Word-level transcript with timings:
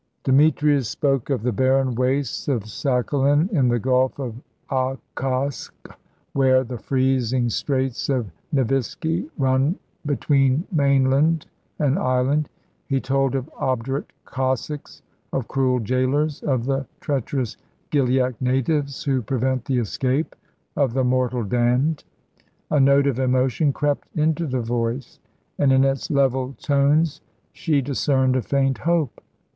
Demetrius 0.23 0.89
spoke 0.89 1.29
of 1.29 1.43
the 1.43 1.51
barren 1.51 1.93
wastes 1.93 2.47
of 2.47 2.63
Sakhalin 2.65 3.47
in 3.51 3.67
the 3.67 3.77
Gulf 3.77 4.17
of 4.17 4.33
Ochotsk, 4.71 5.73
where 6.33 6.63
the 6.63 6.79
freezing 6.79 7.49
straits 7.49 8.09
of 8.09 8.31
Neviski 8.51 9.29
run 9.37 9.77
between 10.03 10.65
mainland 10.71 11.45
and 11.77 11.99
island. 11.99 12.49
He 12.87 12.99
told 12.99 13.35
of 13.35 13.47
obdurate 13.55 14.11
Cossacks, 14.25 15.03
of 15.31 15.47
cruel 15.47 15.77
gaolers, 15.77 16.41
of 16.41 16.65
the 16.65 16.87
treacherous 16.99 17.55
Gilyak 17.91 18.33
natives, 18.41 19.03
who 19.03 19.21
prevent 19.21 19.65
the 19.65 19.77
escape 19.77 20.35
of 20.75 20.95
the 20.95 21.03
mortal 21.03 21.43
damned. 21.43 22.03
A 22.71 22.79
note 22.79 23.05
of 23.05 23.19
emotion 23.19 23.71
crept 23.71 24.07
into 24.17 24.47
the 24.47 24.61
voice, 24.61 25.19
and 25.59 25.71
in 25.71 25.83
its 25.83 26.09
level 26.09 26.53
tones 26.57 27.21
she 27.53 27.83
discerned 27.83 28.35
a 28.35 28.41
faint 28.41 28.79
hope. 28.79 29.21